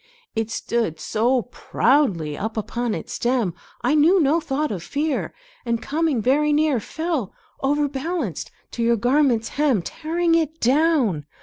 It 0.35 0.49
stood 0.49 0.99
so 0.99 1.43
proudly 1.43 2.35
up 2.35 2.57
upon 2.57 2.95
its 2.95 3.13
stem, 3.13 3.53
I 3.83 3.93
knew 3.93 4.19
no 4.19 4.39
thought 4.39 4.71
of 4.71 4.81
fear, 4.81 5.31
And 5.63 5.79
coming 5.79 6.23
very 6.23 6.51
near 6.51 6.79
Fell, 6.79 7.35
overbalanced, 7.61 8.49
to 8.71 8.81
your 8.81 8.97
garment's 8.97 9.49
hem, 9.49 9.83
Tearing 9.83 10.33
it 10.33 10.59
down. 10.59 11.27